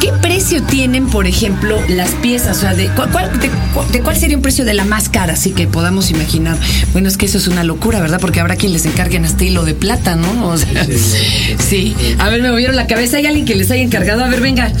¿qué 0.00 0.12
precio 0.20 0.62
tienen, 0.62 1.06
por 1.08 1.26
ejemplo, 1.26 1.80
las 1.88 2.10
piezas? 2.10 2.58
O 2.58 2.60
sea, 2.60 2.74
de, 2.74 2.86
cu- 2.88 3.02
cuál, 3.10 3.30
de, 3.40 3.48
cu- 3.48 3.92
de 3.92 4.00
cuál 4.00 4.16
sería 4.16 4.36
un 4.36 4.42
precio 4.42 4.64
de 4.64 4.74
la 4.74 4.84
más 4.84 5.08
cara? 5.08 5.32
Así 5.32 5.50
que 5.50 5.66
podamos 5.66 6.10
imaginar. 6.10 6.56
Bueno, 6.92 7.08
es 7.08 7.16
que 7.16 7.26
eso 7.26 7.38
es 7.38 7.48
una 7.48 7.64
locura, 7.64 8.00
¿verdad? 8.00 8.20
Porque 8.20 8.40
habrá 8.40 8.56
quien 8.56 8.72
les 8.72 8.86
encarguen 8.86 9.24
hasta 9.24 9.44
hilo 9.44 9.64
de 9.64 9.74
plata, 9.74 10.14
¿no? 10.16 10.48
O 10.48 10.56
sea, 10.56 10.86
sí. 11.58 11.94
A 12.18 12.28
ver, 12.28 12.42
me 12.42 12.50
movieron 12.50 12.76
la 12.76 12.86
cabeza. 12.86 13.16
¿Hay 13.16 13.26
alguien 13.26 13.44
que 13.44 13.54
les 13.54 13.70
haya 13.70 13.82
encargado? 13.82 14.24
A 14.24 14.28
ver, 14.28 14.40
venga. 14.40 14.72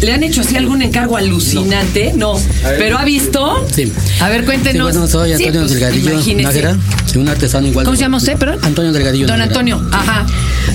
¿Le 0.00 0.12
han 0.12 0.22
hecho 0.22 0.40
así 0.40 0.56
algún 0.56 0.82
encargo 0.88 1.16
alucinante? 1.16 2.12
No. 2.16 2.38
¿Pero 2.78 2.98
ha 2.98 3.04
visto? 3.04 3.66
Sí. 3.74 3.92
A 4.20 4.28
ver, 4.28 4.40
Sí, 4.40 4.46
cuéntenos. 4.46 4.92
bueno, 4.92 5.06
soy 5.06 5.28
Sí, 5.36 5.44
Antonio 5.46 5.60
pues, 5.68 5.72
Delgadillo. 5.72 6.42
Nájera, 6.42 6.76
sí, 7.06 7.18
un 7.18 7.28
artesano 7.28 7.66
igual. 7.66 7.84
¿Cómo 7.84 7.96
se 7.96 8.02
llama 8.02 8.16
usted, 8.18 8.36
perdón? 8.36 8.58
Antonio 8.62 8.92
Delgadillo 8.92 9.26
Don 9.26 9.38
Nájera. 9.38 9.52
Antonio, 9.60 9.88
ajá. 9.92 10.26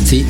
Sí. 0.06 0.26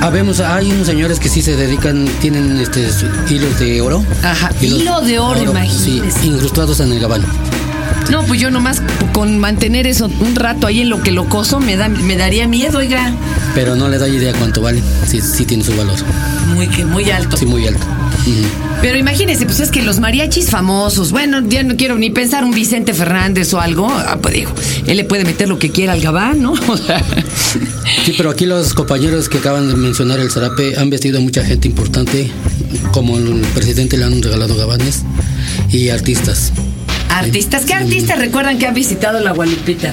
Habemos, 0.00 0.40
hay 0.40 0.70
unos 0.70 0.86
señores 0.86 1.18
que 1.18 1.28
sí 1.28 1.40
se 1.42 1.56
dedican, 1.56 2.06
tienen 2.20 2.58
este 2.58 2.86
hilos 3.28 3.58
de 3.58 3.80
oro. 3.80 4.04
Ajá, 4.22 4.50
hilo 4.60 5.00
de 5.00 5.18
oro, 5.18 5.42
imagínese. 5.42 6.10
Sí, 6.20 6.26
incrustados 6.28 6.80
en 6.80 6.92
el 6.92 7.00
gabán. 7.00 7.22
No, 8.10 8.22
pues 8.24 8.40
yo 8.40 8.50
nomás 8.50 8.82
con 9.12 9.38
mantener 9.38 9.86
eso 9.86 10.08
un 10.20 10.36
rato 10.36 10.66
ahí 10.68 10.82
en 10.82 10.90
lo 10.90 11.02
que 11.02 11.10
lo 11.10 11.28
coso 11.28 11.58
me 11.58 11.76
da 11.76 11.88
me 11.88 12.16
daría 12.16 12.46
miedo, 12.46 12.78
oiga. 12.78 13.12
Pero 13.54 13.74
no 13.74 13.88
le 13.88 13.98
doy 13.98 14.16
idea 14.16 14.32
cuánto 14.34 14.60
vale. 14.60 14.80
Sí, 15.08 15.20
sí 15.22 15.44
tiene 15.44 15.64
su 15.64 15.74
valor. 15.74 15.96
Muy 16.54 16.68
que 16.68 16.84
muy 16.84 17.10
alto. 17.10 17.36
Sí, 17.36 17.46
muy 17.46 17.66
alto. 17.66 17.84
Pero 18.82 18.98
imagínese, 18.98 19.46
pues 19.46 19.60
es 19.60 19.70
que 19.70 19.82
los 19.82 20.00
mariachis 20.00 20.50
famosos, 20.50 21.10
bueno, 21.10 21.42
ya 21.48 21.62
no 21.62 21.76
quiero 21.76 21.96
ni 21.96 22.10
pensar 22.10 22.44
un 22.44 22.52
Vicente 22.52 22.94
Fernández 22.94 23.52
o 23.54 23.60
algo, 23.60 23.88
ah, 23.90 24.18
pues 24.20 24.34
digo, 24.34 24.52
él 24.86 24.96
le 24.96 25.04
puede 25.04 25.24
meter 25.24 25.48
lo 25.48 25.58
que 25.58 25.70
quiera 25.70 25.92
al 25.92 26.00
gabán, 26.00 26.42
¿no? 26.42 26.52
O 26.68 26.76
sea, 26.76 27.02
Sí, 28.04 28.14
pero 28.16 28.30
aquí 28.30 28.46
los 28.46 28.74
compañeros 28.74 29.28
que 29.28 29.38
acaban 29.38 29.68
de 29.68 29.74
mencionar 29.74 30.20
el 30.20 30.30
zarape 30.30 30.76
han 30.76 30.90
vestido 30.90 31.18
a 31.18 31.20
mucha 31.20 31.44
gente 31.44 31.68
importante, 31.68 32.30
como 32.92 33.16
el 33.16 33.40
presidente 33.54 33.96
le 33.96 34.04
han 34.04 34.22
regalado 34.22 34.56
gabanes 34.56 35.02
y 35.70 35.88
artistas. 35.88 36.52
Artistas, 37.18 37.64
¿qué 37.64 37.74
artistas 37.74 38.18
recuerdan 38.18 38.58
que 38.58 38.66
han 38.66 38.74
visitado 38.74 39.20
la 39.20 39.32
Gualupita? 39.32 39.92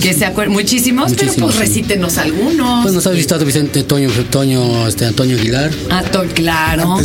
Que 0.00 0.14
se 0.14 0.24
acuerdan 0.24 0.52
muchísimos, 0.54 1.12
pero 1.16 1.32
pues 1.34 1.54
sí. 1.54 1.60
recítenos 1.60 2.18
algunos. 2.18 2.82
Pues 2.82 2.94
nos 2.94 3.06
ha 3.06 3.10
visitado 3.10 3.44
Vicente 3.44 3.82
Toño, 3.82 4.08
Toño, 4.30 4.86
este, 4.88 5.06
Antonio 5.06 5.36
Aguilar. 5.36 5.70
Ah, 5.90 6.02
claro. 6.34 6.96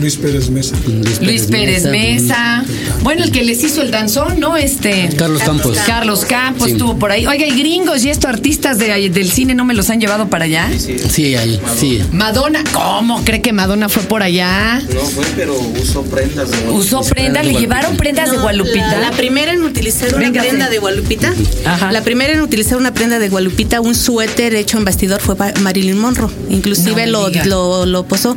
Luis 0.00 0.16
Pérez 0.16 0.50
Mesa. 0.50 0.76
Luis 1.22 1.46
Pérez 1.46 1.84
Mesa. 1.84 2.64
Bueno, 3.02 3.24
el 3.24 3.32
que 3.32 3.42
les 3.44 3.62
hizo 3.64 3.82
el 3.82 3.90
danzón, 3.90 4.40
¿no? 4.40 4.56
Este. 4.56 5.08
Carlos 5.16 5.42
Campos. 5.42 5.78
Carlos 5.86 6.24
Campos 6.24 6.66
Sí. 6.66 6.72
estuvo 6.72 6.98
por 6.98 7.10
ahí. 7.10 7.26
Oiga, 7.26 7.46
y 7.46 7.58
gringos 7.58 8.04
y 8.04 8.10
estos 8.10 8.30
artistas 8.30 8.78
de, 8.78 9.08
del 9.08 9.30
cine 9.30 9.54
no 9.54 9.64
me 9.64 9.74
los 9.74 9.90
han 9.90 10.00
llevado 10.00 10.28
para 10.28 10.44
allá. 10.44 10.68
Sí, 10.78 11.34
ahí, 11.34 11.60
sí. 11.78 12.02
Madonna, 12.12 12.62
¿cómo 12.72 13.24
cree 13.24 13.40
que 13.42 13.52
Madonna 13.52 13.88
fue 13.88 14.02
por 14.02 14.22
allá? 14.22 14.80
No 14.92 15.00
fue, 15.00 15.24
pero 15.36 15.54
usó 15.80 16.02
prendas 16.02 16.50
de 16.50 16.70
Usó 16.70 17.02
prendas, 17.02 17.46
le 17.46 17.54
llevaron 17.54 17.96
prendas 17.96 18.30
de 18.30 18.36
No, 18.36 18.42
Gualupita. 18.42 18.97
La, 19.00 19.10
primera 19.12 19.52
en 19.52 19.62
utilizar 19.62 20.08
una 20.14 20.18
Véngase. 20.24 20.48
prenda 20.48 20.68
de 20.68 20.78
Gualupita. 20.78 21.34
Ajá. 21.64 21.92
La 21.92 22.02
primera 22.02 22.32
en 22.32 22.40
utilizar 22.40 22.78
una 22.78 22.92
prenda 22.94 23.18
de 23.18 23.28
Gualupita, 23.28 23.80
un 23.80 23.94
suéter 23.94 24.54
hecho 24.54 24.78
en 24.78 24.84
bastidor 24.84 25.20
fue 25.20 25.36
Marilyn 25.60 25.98
Monroe. 25.98 26.30
Inclusive 26.50 27.06
No 27.06 27.28
lo, 27.30 27.44
lo, 27.44 27.86
lo 27.86 28.04
posó. 28.04 28.36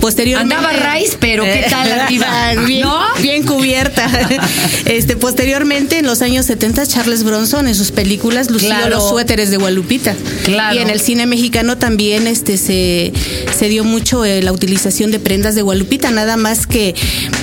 Posteriormente. 0.00 0.54
Andaba 0.54 0.94
Rice, 0.94 1.16
pero 1.20 1.44
¿qué 1.44 1.66
tal 1.68 2.06
bien, 2.66 2.82
¿No? 2.82 2.98
bien 3.20 3.44
cubierta. 3.44 4.08
este, 4.86 5.16
posteriormente, 5.16 5.98
en 5.98 6.06
los 6.06 6.22
años 6.22 6.46
70, 6.46 6.86
Charles 6.86 7.24
Bronson 7.24 7.68
en 7.68 7.74
sus 7.74 7.90
películas 7.92 8.50
lució 8.50 8.68
Claro. 8.68 8.90
los 8.96 9.08
suéteres 9.10 9.50
de 9.50 9.56
Gualupita. 9.58 10.14
Claro. 10.44 10.74
Y 10.76 10.82
en 10.82 10.88
el 10.90 11.00
cine 11.00 11.26
mexicano 11.26 11.76
también 11.78 12.26
este, 12.26 12.56
se, 12.56 13.12
se 13.58 13.68
dio 13.68 13.84
mucho 13.84 14.24
eh, 14.24 14.42
la 14.42 14.52
utilización 14.52 15.10
de 15.10 15.18
prendas 15.18 15.54
de 15.54 15.62
Gualupita, 15.62 16.10
nada 16.10 16.36
más 16.36 16.66
que 16.66 16.94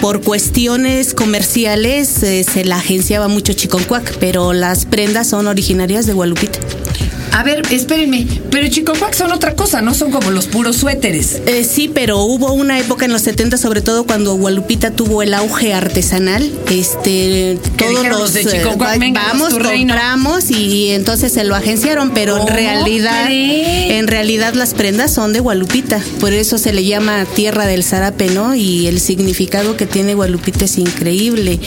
por 0.02 0.22
cuestiones 0.22 1.14
comerciales 1.14 2.24
eh, 2.24 2.44
se 2.44 2.59
la 2.66 2.78
agenciaba 2.78 3.28
mucho 3.28 3.54
Chiconcuac, 3.54 4.18
pero 4.20 4.54
las 4.54 4.86
prendas 4.86 5.28
son 5.28 5.48
originarias 5.48 6.06
de 6.06 6.14
Gualupita. 6.14 6.60
A 7.32 7.44
ver, 7.44 7.62
espérenme, 7.72 8.28
pero 8.52 8.68
Chicocuac 8.68 9.14
son 9.14 9.32
otra 9.32 9.56
cosa, 9.56 9.82
no 9.82 9.94
son 9.94 10.12
como 10.12 10.32
los 10.32 10.48
puros 10.48 10.78
suéteres. 10.78 11.42
Eh, 11.46 11.64
sí, 11.64 11.90
pero 11.94 12.20
hubo 12.20 12.54
una 12.54 12.80
época 12.80 13.06
en 13.06 13.12
los 13.12 13.22
70, 13.22 13.58
sobre 13.58 13.82
todo 13.82 14.06
cuando 14.06 14.36
Gualupita 14.36 14.92
tuvo 14.92 15.22
el 15.22 15.34
auge 15.34 15.74
artesanal. 15.74 16.52
Este, 16.70 17.58
todos 17.78 18.08
los 18.08 18.34
de 18.34 18.42
eh, 18.42 18.46
Chicocuac, 18.46 19.00
"Vénganos, 19.00 19.32
vamos, 19.32 19.50
tu 19.50 19.60
reino". 19.60 19.94
compramos 19.94 20.52
y 20.52 20.90
entonces 20.90 21.32
se 21.32 21.44
lo 21.44 21.56
agenciaron, 21.56 22.12
pero 22.12 22.36
en 22.38 22.44
¿Cómo 22.44 22.56
realidad, 22.56 23.28
en 23.30 24.08
realidad 24.08 24.54
las 24.54 24.74
prendas 24.74 25.12
son 25.14 25.34
de 25.34 25.40
Gualupita. 25.40 26.02
Por 26.20 26.34
eso 26.34 26.58
se 26.58 26.74
le 26.74 26.84
llama 26.84 27.26
tierra 27.36 27.66
del 27.66 27.84
zarape, 27.84 28.30
¿no? 28.30 28.56
Y 28.56 28.88
el 28.88 29.00
significado 29.00 29.78
que 29.78 29.86
tiene 29.86 30.16
Gualupita 30.16 30.66
es 30.66 30.78
increíble, 30.78 31.60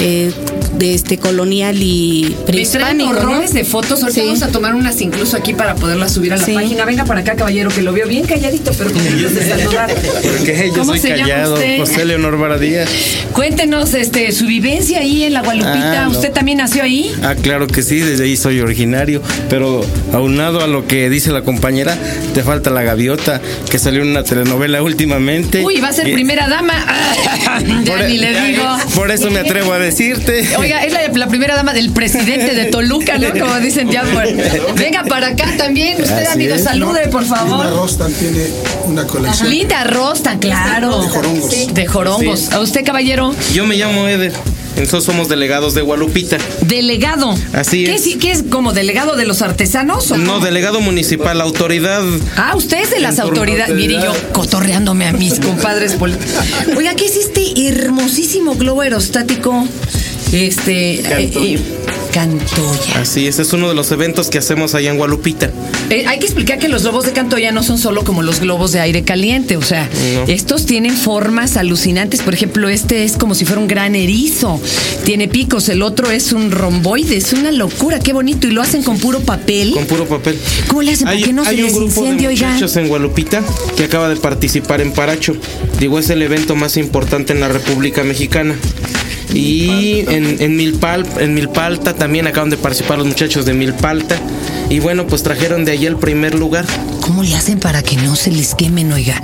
eh, 0.00 0.32
de 0.80 0.94
este 0.94 1.18
colonial 1.18 1.80
y 1.80 2.22
Me 2.24 2.30
traen 2.30 2.44
prehispánico. 2.46 3.12
¿no? 3.12 3.18
horrores 3.20 3.52
de 3.54 3.64
fotos. 3.64 4.02
Ahorita 4.02 4.20
Sí. 4.20 4.26
vamos 4.26 4.42
a 4.42 4.48
tomar 4.48 4.74
unas 4.74 5.00
incluso 5.00 5.36
aquí 5.36 5.52
para 5.52 5.74
poderlas 5.76 6.12
subir 6.12 6.32
a 6.32 6.36
la 6.38 6.44
Sí. 6.44 6.52
página. 6.52 6.84
Venga 6.84 7.04
para 7.04 7.20
acá, 7.20 7.36
caballero, 7.36 7.70
que 7.70 7.82
lo 7.82 7.92
veo 7.92 8.08
bien 8.08 8.24
calladito, 8.26 8.72
pero 8.76 8.90
con 8.92 9.04
ganas 9.04 9.34
de 9.34 9.48
saludar. 9.48 9.90
Porque 9.94 10.64
yo 10.68 10.72
¿Cómo 10.80 10.84
soy 10.92 10.98
se 10.98 11.08
llama 11.10 11.22
callado, 11.22 11.54
usted? 11.54 11.78
José 11.78 12.04
Leonor 12.04 12.38
Varadía. 12.38 12.84
Cuéntenos 13.32 13.94
este, 13.94 14.32
su 14.32 14.46
vivencia 14.46 15.00
ahí 15.00 15.22
en 15.24 15.34
la 15.34 15.42
Gualupita. 15.42 16.02
Ah, 16.02 16.04
no. 16.06 16.10
¿Usted 16.10 16.32
también 16.32 16.58
nació 16.58 16.82
ahí? 16.82 17.12
Ah, 17.22 17.34
claro 17.40 17.66
que 17.66 17.82
sí, 17.82 17.98
desde 18.00 18.24
ahí 18.24 18.36
soy 18.36 18.60
originario, 18.60 19.22
pero 19.48 19.84
aunado 20.12 20.62
a 20.62 20.66
lo 20.66 20.86
que 20.86 21.08
dice 21.10 21.30
la 21.30 21.42
compañera, 21.42 21.96
te 22.34 22.42
falta 22.42 22.70
la 22.70 22.82
gaviota, 22.82 23.40
que 23.70 23.78
salió 23.78 24.02
en 24.02 24.08
una 24.08 24.24
telenovela 24.24 24.82
últimamente. 24.82 25.62
Uy, 25.64 25.80
va 25.80 25.88
a 25.88 25.92
ser 25.92 26.08
Y- 26.08 26.14
primera 26.14 26.48
dama. 26.48 26.74
ya 27.84 27.96
por, 27.96 28.04
ni 28.08 28.18
le 28.18 28.40
digo. 28.48 28.64
Por 28.94 29.10
eso 29.10 29.30
me 29.30 29.40
atrevo 29.40 29.72
a 29.72 29.78
decirte. 29.78 30.46
Oiga, 30.70 30.84
es 30.84 30.92
la, 30.92 31.08
la 31.18 31.26
primera 31.26 31.56
dama 31.56 31.72
del 31.72 31.90
presidente 31.90 32.54
de 32.54 32.66
Toluca, 32.66 33.18
¿no? 33.18 33.30
Como 33.32 33.58
dicen 33.58 33.90
ya. 33.90 34.02
por- 34.04 34.74
Venga 34.76 35.02
para 35.04 35.28
acá 35.28 35.46
también. 35.58 36.00
Usted, 36.00 36.18
Así 36.22 36.32
amigo, 36.34 36.54
es, 36.54 36.62
salude, 36.62 37.08
por 37.08 37.22
Linda 37.22 37.36
favor. 37.38 37.70
Rostan 37.70 38.12
tiene 38.12 38.46
una 38.84 39.04
colección. 39.04 39.50
Linda 39.50 39.82
Rostan, 39.82 40.38
claro. 40.38 41.02
De 41.02 41.08
jorongos. 41.08 41.50
Sí, 41.52 41.66
De 41.72 41.86
jorongos. 41.86 42.38
Sí. 42.40 42.48
¿A 42.52 42.60
usted, 42.60 42.84
caballero? 42.84 43.34
Yo 43.52 43.66
me 43.66 43.74
llamo 43.76 44.06
Eder, 44.06 44.32
nosotros 44.76 45.02
somos 45.04 45.28
delegados 45.28 45.74
de 45.74 45.80
Gualupita. 45.82 46.38
Delegado. 46.62 47.34
Así 47.52 47.84
¿Qué 47.84 47.96
es. 47.96 48.04
sí- 48.04 48.14
¿Qué 48.18 48.30
es 48.30 48.44
como 48.48 48.72
delegado 48.72 49.16
de 49.16 49.24
los 49.26 49.42
artesanos? 49.42 50.08
o 50.12 50.18
No, 50.18 50.34
cómo? 50.34 50.44
delegado 50.44 50.80
municipal, 50.80 51.36
la 51.38 51.44
autoridad. 51.44 52.02
Ah, 52.36 52.52
usted 52.54 52.78
es 52.80 52.90
de 52.90 53.00
las 53.00 53.18
autoridades. 53.18 53.74
Mire, 53.74 53.94
yo 53.94 54.12
cotorreándome 54.32 55.08
a 55.08 55.12
mis 55.12 55.40
compadres 55.40 55.94
políticos. 55.94 56.30
Oiga, 56.76 56.94
¿qué 56.94 57.06
es 57.06 57.16
este 57.16 57.66
hermosísimo 57.66 58.54
globo 58.54 58.82
aerostático? 58.82 59.66
Este. 60.32 61.00
eh, 61.00 61.30
eh, 61.34 61.58
Cantoya. 62.12 63.00
Así 63.00 63.28
es, 63.28 63.38
es 63.38 63.52
uno 63.52 63.68
de 63.68 63.74
los 63.74 63.92
eventos 63.92 64.30
que 64.30 64.38
hacemos 64.38 64.74
allá 64.74 64.90
en 64.90 64.96
Gualupita. 64.96 65.50
Eh, 65.90 66.06
hay 66.08 66.18
que 66.18 66.24
explicar 66.24 66.58
que 66.58 66.68
los 66.68 66.82
globos 66.82 67.04
de 67.06 67.12
Cantoya 67.12 67.52
no 67.52 67.62
son 67.62 67.78
solo 67.78 68.02
como 68.02 68.22
los 68.22 68.40
globos 68.40 68.72
de 68.72 68.80
aire 68.80 69.04
caliente, 69.04 69.56
o 69.56 69.62
sea, 69.62 69.88
No. 70.14 70.24
estos 70.24 70.66
tienen 70.66 70.96
formas 70.96 71.56
alucinantes. 71.56 72.22
Por 72.22 72.34
ejemplo, 72.34 72.68
este 72.68 73.04
es 73.04 73.12
como 73.12 73.34
si 73.36 73.44
fuera 73.44 73.60
un 73.60 73.68
gran 73.68 73.94
erizo, 73.94 74.60
tiene 75.04 75.28
picos, 75.28 75.68
el 75.68 75.82
otro 75.82 76.10
es 76.10 76.32
un 76.32 76.50
romboide, 76.50 77.16
es 77.16 77.32
una 77.32 77.52
locura, 77.52 78.00
qué 78.00 78.12
bonito, 78.12 78.48
y 78.48 78.50
lo 78.50 78.62
hacen 78.62 78.82
con 78.82 78.98
puro 78.98 79.20
papel. 79.20 79.72
Con 79.72 79.86
puro 79.86 80.06
papel. 80.06 80.36
¿Cómo 80.66 80.82
le 80.82 80.92
hacen 80.92 81.06
para 81.06 81.16
que 81.16 81.32
no 81.32 81.44
se 81.44 81.50
hay 81.50 81.56
les 81.58 81.72
un 81.74 81.84
grupo 81.86 82.02
de 82.04 82.12
muchachos 82.28 82.76
en 82.76 82.88
Gualupita 82.88 83.42
que 83.76 83.84
acaba 83.84 84.08
de 84.08 84.16
participar 84.16 84.80
en 84.80 84.92
Paracho. 84.92 85.36
Digo, 85.78 85.98
es 85.98 86.10
el 86.10 86.22
evento 86.22 86.56
más 86.56 86.76
importante 86.76 87.32
en 87.32 87.40
la 87.40 87.48
República 87.48 88.02
Mexicana. 88.02 88.56
Y 89.32 90.00
en, 90.08 90.36
en 90.40 90.56
Milpal, 90.56 91.06
en 91.18 91.34
Milpalta 91.34 91.94
también 91.94 92.26
acaban 92.26 92.50
de 92.50 92.56
participar 92.56 92.98
los 92.98 93.06
muchachos 93.06 93.44
de 93.46 93.54
Milpalta. 93.54 94.16
Y 94.68 94.78
bueno, 94.80 95.06
pues 95.06 95.22
trajeron 95.22 95.64
de 95.64 95.72
allí 95.72 95.86
el 95.86 95.96
primer 95.96 96.34
lugar. 96.34 96.64
¿Cómo 97.00 97.22
le 97.22 97.34
hacen 97.34 97.58
para 97.58 97.82
que 97.82 97.96
no 97.96 98.14
se 98.16 98.30
les 98.30 98.54
quemen, 98.54 98.92
oiga? 98.92 99.20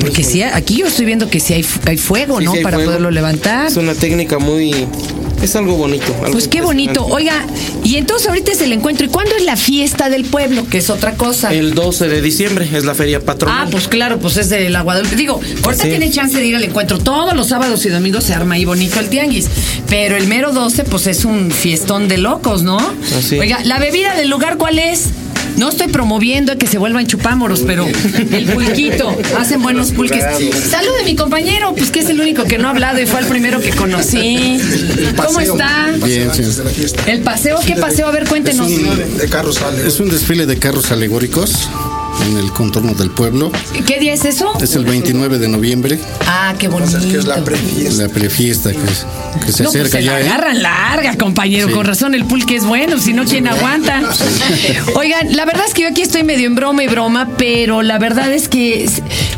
Porque 0.00 0.22
si 0.24 0.42
aquí 0.42 0.78
yo 0.78 0.86
estoy 0.86 1.06
viendo 1.06 1.28
que 1.30 1.40
si 1.40 1.54
hay, 1.54 1.66
hay 1.86 1.96
fuego, 1.96 2.38
Sí, 2.38 2.44
¿no? 2.44 2.52
sí 2.52 2.58
hay 2.58 2.64
para 2.64 2.76
fuego. 2.76 2.90
poderlo 2.90 3.10
levantar. 3.10 3.66
Es 3.68 3.76
una 3.76 3.94
técnica 3.94 4.38
muy... 4.38 4.86
Es 5.42 5.56
algo 5.56 5.74
bonito. 5.76 6.14
algo 6.20 6.32
Pues 6.32 6.48
qué 6.48 6.60
bonito. 6.60 7.04
Oiga, 7.06 7.46
y 7.82 7.96
entonces 7.96 8.28
ahorita 8.28 8.52
es 8.52 8.60
el 8.60 8.72
encuentro. 8.72 9.06
¿Y 9.06 9.08
cuándo 9.08 9.34
es 9.36 9.44
la 9.44 9.56
fiesta 9.56 10.08
del 10.10 10.24
pueblo? 10.24 10.66
Que 10.68 10.78
es 10.78 10.90
otra 10.90 11.14
cosa. 11.14 11.52
El 11.54 11.74
12 11.74 12.08
de 12.08 12.20
diciembre 12.20 12.68
es 12.72 12.84
la 12.84 12.94
feria 12.94 13.20
patronal. 13.20 13.66
Ah, 13.66 13.68
pues 13.70 13.88
claro, 13.88 14.18
pues 14.18 14.36
es 14.36 14.50
de 14.50 14.68
la 14.68 14.82
Guadalupe. 14.82 15.16
Digo, 15.16 15.40
ahorita 15.62 15.84
Sí. 15.84 15.90
tiene 15.90 16.10
chance 16.10 16.36
de 16.38 16.46
ir 16.46 16.56
al 16.56 16.64
encuentro. 16.64 16.98
Todos 16.98 17.34
los 17.34 17.48
sábados 17.48 17.84
y 17.86 17.88
domingos 17.88 18.24
se 18.24 18.34
arma 18.34 18.56
ahí 18.56 18.64
bonito 18.64 19.00
el 19.00 19.08
tianguis. 19.08 19.48
Pero 19.88 20.16
el 20.16 20.26
mero 20.26 20.52
12, 20.52 20.84
pues 20.84 21.06
es 21.06 21.24
un 21.24 21.50
fiestón 21.50 22.08
de 22.08 22.18
locos, 22.18 22.62
¿no? 22.62 22.78
Así. 23.18 23.38
Oiga, 23.38 23.60
¿la 23.64 23.78
bebida 23.78 24.14
del 24.16 24.28
lugar 24.28 24.58
cuál 24.58 24.78
es? 24.78 25.06
No 25.56 25.68
estoy 25.68 25.88
promoviendo 25.88 26.56
que 26.56 26.66
se 26.66 26.78
vuelvan 26.78 27.06
chupámoros, 27.06 27.60
pero 27.60 27.86
el 27.86 28.46
pulquito. 28.46 29.16
Hacen 29.38 29.62
buenos 29.62 29.92
pulques. 29.92 30.24
Salude 30.70 31.04
mi 31.04 31.16
compañero, 31.16 31.74
pues 31.74 31.90
que 31.90 32.00
es 32.00 32.08
el 32.08 32.20
único 32.20 32.44
que 32.44 32.58
no 32.58 32.68
ha 32.68 32.70
hablado 32.70 33.00
y 33.00 33.06
fue 33.06 33.20
el 33.20 33.26
primero 33.26 33.60
que 33.60 33.70
conocí. 33.70 34.58
¿Cómo 35.16 35.40
está? 35.40 35.90
Bien, 36.02 36.30
sí. 36.32 36.42
De. 36.42 37.12
¿El 37.12 37.20
paseo? 37.20 37.58
¿Qué 37.66 37.76
paseo? 37.76 38.08
A 38.08 38.12
ver, 38.12 38.26
cuéntenos. 38.28 38.70
Es 38.70 38.78
un 38.78 39.18
de 39.18 39.28
carros 39.28 39.56
sale. 39.56 39.86
Es 39.86 40.00
un 40.00 40.08
desfile 40.08 40.46
de 40.46 40.58
carros 40.58 40.90
alegóricos 40.90 41.68
en 42.26 42.36
el 42.36 42.52
contorno 42.52 42.94
del 42.94 43.10
pueblo. 43.10 43.50
¿Qué 43.86 43.98
día 43.98 44.12
es 44.14 44.24
eso? 44.24 44.52
Es 44.60 44.74
el 44.74 44.84
29 44.84 45.38
de 45.38 45.48
noviembre, 45.48 45.98
Ah, 46.26 46.54
qué 46.58 46.68
bonito. 46.68 46.98
que 47.00 47.16
es 47.18 47.24
la 47.26 47.42
prefiesta. 47.44 48.02
la 48.04 48.08
prefiesta 48.08 48.70
que, 48.72 48.78
que 49.46 49.52
se 49.52 49.62
No, 49.64 49.70
pues 49.70 49.82
acerca 49.82 49.98
se 49.98 50.04
ya. 50.04 50.12
la 50.12 50.20
¿eh? 50.20 50.24
agarran 50.28 50.62
larga, 50.62 51.16
compañero. 51.16 51.68
Sí. 51.68 51.72
Con 51.74 51.86
razón, 51.86 52.14
el 52.14 52.24
pulque 52.24 52.56
es 52.56 52.64
bueno, 52.64 52.98
si 52.98 53.12
no, 53.12 53.24
¿quién 53.24 53.46
aguanta? 53.48 54.00
Oigan, 54.94 55.34
la 55.34 55.44
verdad 55.44 55.64
es 55.66 55.74
que 55.74 55.82
yo 55.82 55.88
aquí 55.88 56.02
estoy 56.02 56.22
medio 56.24 56.46
en 56.46 56.54
broma 56.54 56.82
y 56.84 56.88
broma, 56.88 57.28
pero 57.38 57.82
la 57.82 57.98
verdad 57.98 58.32
es 58.32 58.48
que 58.48 58.88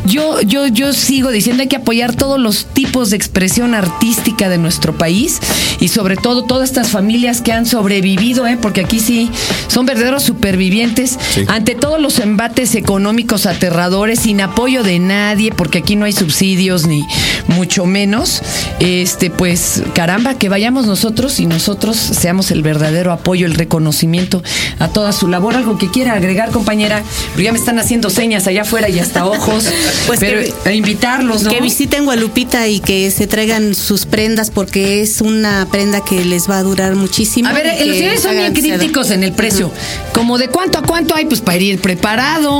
yo, 0.05 0.41
yo, 0.41 0.67
yo 0.67 0.93
sigo 0.93 1.29
diciendo 1.31 1.61
hay 1.63 1.67
que 1.69 1.75
apoyar 1.77 2.15
todos 2.15 2.39
los 2.39 2.65
tipos 2.65 3.09
de 3.09 3.15
expresión 3.17 3.73
artística 3.73 4.49
de 4.49 4.57
nuestro 4.57 4.93
país 4.97 5.39
y 5.79 5.87
sobre 5.89 6.17
todo 6.17 6.43
todas 6.43 6.69
estas 6.69 6.89
familias 6.89 7.41
que 7.41 7.51
han 7.51 7.65
sobrevivido, 7.65 8.47
¿eh? 8.47 8.57
porque 8.61 8.81
aquí 8.81 8.99
sí 8.99 9.29
son 9.67 9.85
verdaderos 9.85 10.23
supervivientes 10.23 11.17
Sí. 11.33 11.45
ante 11.47 11.75
todos 11.75 11.99
los 12.01 12.19
embates 12.19 12.72
económicos 12.75 13.45
aterradores, 13.45 14.19
sin 14.19 14.41
apoyo 14.41 14.83
de 14.83 14.99
nadie, 14.99 15.51
porque 15.51 15.79
aquí 15.79 15.95
no 15.95 16.05
hay 16.05 16.13
subsidios 16.13 16.85
ni 16.87 17.05
mucho 17.47 17.85
menos. 17.85 18.41
Este, 18.79 19.29
pues, 19.29 19.83
caramba, 19.93 20.35
que 20.35 20.49
vayamos 20.49 20.85
nosotros 20.85 21.39
y 21.39 21.45
nosotros 21.45 21.97
seamos 21.97 22.51
el 22.51 22.61
verdadero 22.61 23.11
apoyo, 23.11 23.45
el 23.45 23.55
reconocimiento 23.55 24.43
a 24.79 24.87
toda 24.87 25.11
su 25.11 25.27
labor. 25.27 25.55
Algo 25.55 25.77
que 25.77 25.89
quiera 25.89 26.13
agregar, 26.13 26.51
compañera, 26.51 27.03
pero 27.33 27.43
ya 27.45 27.51
me 27.51 27.59
están 27.59 27.79
haciendo 27.79 28.09
señas 28.09 28.47
allá 28.47 28.61
afuera 28.63 28.89
y 28.89 28.99
hasta 28.99 29.25
ojos. 29.25 29.65
Pues 30.07 30.19
pero 30.19 30.41
que- 30.41 30.69
a 30.69 30.73
invitarlos, 30.73 31.43
¿no? 31.43 31.49
Que 31.51 31.61
visiten 31.61 32.05
Gualupita 32.05 32.67
y 32.67 32.79
que 32.79 33.09
se 33.11 33.25
traigan 33.27 33.73
sus 33.75 34.05
prendas 34.05 34.49
porque 34.51 35.01
es 35.01 35.21
una 35.21 35.67
prenda 35.71 36.03
que 36.03 36.25
les 36.25 36.49
va 36.49 36.57
a 36.57 36.63
durar 36.63 36.95
muchísimo. 36.95 37.47
A 37.47 37.53
ver, 37.53 37.67
los 37.85 37.95
señores 37.97 38.21
son 38.21 38.35
bien 38.35 38.53
críticos 38.53 39.11
en 39.11 39.23
el 39.23 39.31
precio. 39.33 39.71
Como 40.13 40.37
de 40.37 40.49
cuánto 40.49 40.79
a 40.79 40.81
cuánto 40.81 41.15
hay, 41.15 41.25
pues 41.25 41.41
para 41.41 41.57
ir 41.57 41.79
preparado. 41.79 42.52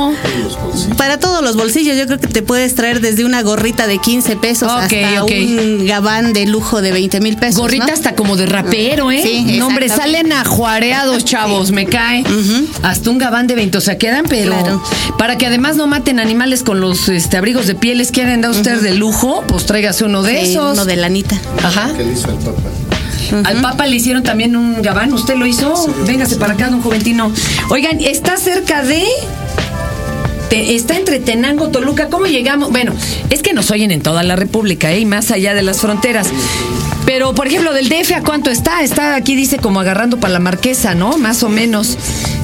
Para 0.96 1.18
todos 1.18 1.42
los 1.42 1.56
bolsillos, 1.56 1.96
yo 1.96 2.06
creo 2.06 2.18
que 2.18 2.26
te 2.28 2.42
puedes 2.42 2.74
traer 2.74 3.00
desde 3.00 3.24
una 3.24 3.42
gorrita 3.42 3.86
de 3.86 3.98
15 3.98 4.36
pesos 4.36 4.70
Ok, 4.70 4.92
hasta 4.92 5.24
un 5.24 5.86
gabán 5.86 6.32
de 6.32 6.46
lujo 6.46 6.80
de 6.82 6.92
20 6.92 7.20
mil 7.20 7.36
pesos. 7.36 7.60
Gorrita 7.60 7.86
¿no? 7.86 7.92
hasta 7.92 8.14
como 8.14 8.36
de 8.36 8.46
rapero, 8.46 9.10
¿eh? 9.10 9.20
Sí, 9.22 9.56
no, 9.58 9.66
hombre, 9.68 9.88
salen 9.88 10.32
ajuareados, 10.32 11.24
chavos, 11.24 11.70
me 11.70 11.86
cae. 11.86 12.24
Hasta 12.82 13.10
un 13.10 13.18
gabán 13.18 13.46
de 13.46 13.54
20, 13.54 13.78
o 13.78 13.80
sea, 13.80 13.98
quedan, 13.98 14.24
pero 14.28 14.52
Claro. 14.56 14.82
para 15.18 15.36
que 15.38 15.46
además 15.46 15.76
no 15.76 15.86
maten 15.86 16.18
animales 16.20 16.62
con 16.62 16.80
los 16.80 17.08
este, 17.08 17.36
abrigos 17.36 17.66
de 17.66 17.74
pieles 17.74 18.10
que 18.12 18.22
han 18.22 18.40
dado 18.40 18.54
usted 18.54 18.80
de 18.80 18.94
lujo, 18.94 19.44
pues 19.48 19.66
tráigase 19.66 20.04
uno 20.04 20.22
de 20.22 20.44
Sí, 20.44 20.52
esos. 20.52 20.72
uno 20.74 20.84
de 20.84 20.96
lanita. 20.96 21.36
Ajá. 21.62 21.92
que 21.96 22.04
le 22.04 22.12
hizo 22.12 22.28
al 22.28 22.38
Papa. 22.38 22.60
Al 23.44 23.62
Papa 23.62 23.86
le 23.86 23.96
hicieron 23.96 24.22
también 24.22 24.54
un 24.54 24.82
gabán, 24.82 25.12
¿usted 25.12 25.34
lo 25.36 25.46
hizo? 25.46 25.74
Véngase 26.06 26.36
para 26.36 26.52
acá, 26.54 26.68
don 26.68 26.82
Juventino. 26.82 27.32
Oigan, 27.70 27.98
está 28.00 28.36
cerca 28.36 28.82
de... 28.82 29.02
está 30.54 30.96
entre 30.96 31.20
Tenango, 31.20 31.68
Toluca. 31.68 32.08
¿Cómo 32.08 32.26
llegamos? 32.26 32.70
Bueno, 32.70 32.92
es 33.30 33.42
que 33.42 33.52
nos 33.52 33.70
oyen 33.70 33.90
en 33.90 34.00
toda 34.02 34.22
la 34.22 34.36
República, 34.36 34.92
¿eh? 34.92 35.00
Y 35.00 35.06
más 35.06 35.30
allá 35.30 35.54
de 35.54 35.62
las 35.62 35.80
fronteras. 35.80 36.28
Pero, 37.06 37.34
por 37.34 37.46
ejemplo, 37.46 37.72
del 37.74 37.88
DF, 37.88 38.12
¿a 38.16 38.22
cuánto 38.22 38.50
está? 38.50 38.82
Está 38.82 39.14
aquí, 39.14 39.34
dice, 39.36 39.58
como 39.58 39.80
agarrando 39.80 40.18
para 40.18 40.32
la 40.32 40.38
marquesa, 40.40 40.94
¿no? 40.94 41.18
Más 41.18 41.42
o 41.42 41.48
menos. 41.48 41.98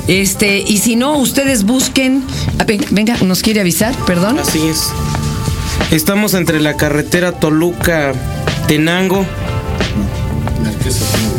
Este, 0.07 0.59
y 0.59 0.79
si 0.79 0.97
no, 0.97 1.17
ustedes 1.17 1.64
busquen. 1.64 2.23
Ven- 2.67 2.85
Venga, 2.90 3.17
nos 3.23 3.43
quiere 3.43 3.61
avisar, 3.61 3.95
perdón. 4.07 4.38
Así 4.38 4.61
es. 4.67 4.83
Estamos 5.90 6.35
entre 6.35 6.61
la 6.61 6.76
carretera 6.76 7.33
Toluca-Tenango. 7.33 9.25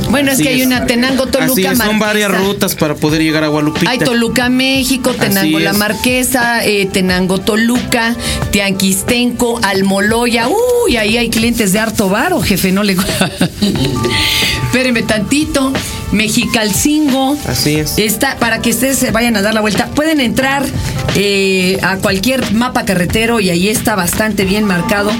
Bueno, 0.09 0.29
es 0.29 0.35
Así 0.35 0.43
que 0.43 0.49
hay 0.49 0.61
es. 0.61 0.67
una 0.67 0.85
Tenango, 0.85 1.25
Toluca, 1.27 1.51
Así 1.51 1.65
es, 1.65 1.77
son 1.77 1.99
varias 1.99 2.31
rutas 2.37 2.75
para 2.75 2.95
poder 2.95 3.21
llegar 3.21 3.43
a 3.43 3.47
Gualupita. 3.47 3.89
Hay 3.89 3.99
Toluca, 3.99 4.49
México, 4.49 5.13
Tenango, 5.13 5.57
Así 5.57 5.63
La 5.63 5.71
es. 5.71 5.77
Marquesa, 5.77 6.65
eh, 6.65 6.85
Tenango, 6.91 7.39
Toluca, 7.39 8.15
Tianquistenco, 8.51 9.59
Almoloya. 9.63 10.47
Uy, 10.49 10.97
ahí 10.97 11.17
hay 11.17 11.29
clientes 11.29 11.71
de 11.73 11.79
harto 11.79 12.09
varo, 12.09 12.41
jefe, 12.41 12.71
no 12.71 12.83
le... 12.83 12.97
Espérenme 14.65 15.03
tantito. 15.03 15.71
Mexicalcingo. 16.11 17.37
Así 17.47 17.75
es. 17.75 17.97
Está, 17.97 18.37
para 18.37 18.61
que 18.61 18.71
ustedes 18.71 18.97
se 18.97 19.11
vayan 19.11 19.35
a 19.37 19.41
dar 19.41 19.53
la 19.53 19.61
vuelta. 19.61 19.87
Pueden 19.87 20.19
entrar 20.19 20.63
eh, 21.15 21.77
a 21.81 21.97
cualquier 21.97 22.53
mapa 22.53 22.85
carretero 22.85 23.39
y 23.39 23.49
ahí 23.49 23.69
está 23.69 23.95
bastante 23.95 24.45
bien 24.45 24.65
marcado. 24.65 25.11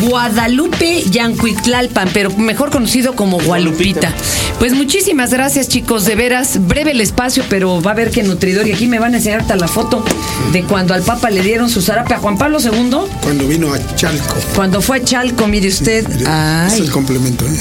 Guadalupe 0.00 1.02
Yancuitlalpan, 1.10 2.10
pero 2.12 2.30
mejor 2.36 2.70
conocido 2.70 3.14
como 3.14 3.40
Gualupita. 3.40 4.12
Pues 4.58 4.74
muchísimas 4.74 5.30
gracias, 5.32 5.68
chicos. 5.68 6.04
De 6.04 6.14
veras, 6.14 6.66
breve 6.68 6.92
el 6.92 7.00
espacio, 7.00 7.44
pero 7.48 7.82
va 7.82 7.92
a 7.92 7.94
ver 7.94 8.10
que 8.10 8.22
nutridor. 8.22 8.66
Y 8.66 8.72
aquí 8.72 8.86
me 8.86 8.98
van 8.98 9.14
a 9.14 9.16
enseñar 9.16 9.40
hasta 9.40 9.56
la 9.56 9.68
foto 9.68 10.04
de 10.52 10.62
cuando 10.62 10.94
al 10.94 11.02
Papa 11.02 11.30
le 11.30 11.42
dieron 11.42 11.68
su 11.68 11.82
zarape 11.82 12.14
a 12.14 12.18
Juan 12.18 12.38
Pablo 12.38 12.58
II. 12.60 12.96
Cuando 13.22 13.48
vino 13.48 13.72
a 13.74 13.96
Chalco. 13.96 14.36
Cuando 14.54 14.80
fue 14.80 14.98
a 14.98 15.04
Chalco, 15.04 15.48
mire 15.48 15.68
usted. 15.68 16.08
Es 16.08 16.26
Ay, 16.26 16.80
el 16.80 16.90
complemento. 16.90 17.44
¿eh? 17.44 17.58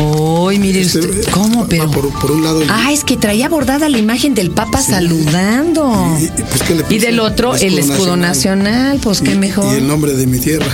Ay, 0.00 0.58
mire 0.58 0.80
Este, 0.80 0.98
usted. 1.00 1.30
¿Cómo? 1.30 1.66
Pero. 1.68 1.90
Por, 1.90 2.08
por 2.18 2.30
un 2.32 2.42
lado. 2.44 2.62
el- 2.62 2.70
Ah, 2.70 2.92
es 2.92 3.04
que 3.04 3.16
traía 3.16 3.48
bordada 3.48 3.88
la 3.88 3.98
imagen 3.98 4.34
del 4.34 4.50
Papa 4.50 4.80
saludando. 4.82 6.16
Y- 6.20 6.28
pues, 6.28 6.62
¿qué 6.62 6.74
le 6.74 6.84
Y 6.88 6.98
del 6.98 7.20
otro, 7.20 7.54
el 7.54 7.78
escudo 7.78 8.16
nacional, 8.16 8.98
pues 9.02 9.20
qué 9.20 9.32
Y- 9.32 9.38
mejor. 9.38 9.74
Y 9.74 9.78
el 9.78 9.86
nombre 9.86 10.14
de 10.14 10.26
mi 10.26 10.38
tierra. 10.38 10.66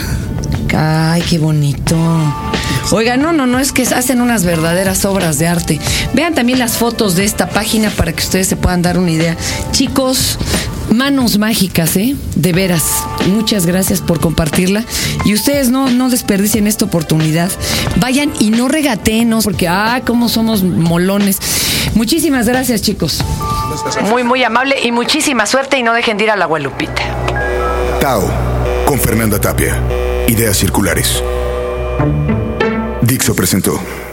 Ay, 0.76 1.22
qué 1.28 1.38
bonito. 1.38 1.96
Oiga, 2.92 3.16
no, 3.16 3.32
no, 3.32 3.46
no, 3.46 3.58
es 3.58 3.72
que 3.72 3.82
hacen 3.82 4.20
unas 4.20 4.44
verdaderas 4.44 5.04
obras 5.04 5.38
de 5.38 5.46
arte. 5.48 5.80
Vean 6.14 6.34
también 6.34 6.58
las 6.58 6.76
fotos 6.76 7.16
de 7.16 7.24
esta 7.24 7.48
página 7.48 7.90
para 7.90 8.12
que 8.12 8.22
ustedes 8.22 8.46
se 8.46 8.56
puedan 8.56 8.82
dar 8.82 8.98
una 8.98 9.10
idea. 9.10 9.36
Chicos, 9.72 10.38
manos 10.90 11.38
mágicas, 11.38 11.96
¿eh? 11.96 12.16
De 12.34 12.52
veras. 12.52 13.04
Muchas 13.28 13.66
gracias 13.66 14.00
por 14.00 14.20
compartirla. 14.20 14.84
Y 15.24 15.34
ustedes 15.34 15.70
no, 15.70 15.90
no 15.90 16.10
desperdicien 16.10 16.66
esta 16.66 16.84
oportunidad. 16.84 17.50
Vayan 17.96 18.32
y 18.40 18.50
no 18.50 18.68
regatenos, 18.68 19.44
porque, 19.44 19.68
ah, 19.68 20.02
cómo 20.06 20.28
somos 20.28 20.62
molones. 20.62 21.38
Muchísimas 21.94 22.46
gracias, 22.46 22.82
chicos. 22.82 23.22
Muy, 24.10 24.24
muy 24.24 24.42
amable 24.44 24.76
y 24.82 24.92
muchísima 24.92 25.46
suerte 25.46 25.78
y 25.78 25.82
no 25.82 25.92
dejen 25.92 26.16
de 26.16 26.24
ir 26.24 26.30
a 26.30 26.36
la 26.36 26.46
Gualupita. 26.46 27.02
Tao, 28.00 28.30
con 28.84 28.98
Fernanda 29.00 29.40
Tapia. 29.40 29.80
Ideas 30.28 30.56
circulares. 30.56 31.22
Dixo 33.02 33.34
presentó. 33.34 34.05